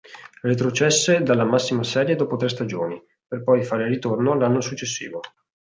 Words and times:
Retrocesse 0.41 1.21
dalla 1.21 1.43
massima 1.45 1.83
serie 1.83 2.15
dopo 2.15 2.35
tre 2.35 2.49
stagioni, 2.49 2.99
per 3.27 3.43
poi 3.43 3.63
fare 3.63 3.85
ritorno 3.87 4.33
l'anno 4.33 4.59
successivo. 4.59 5.19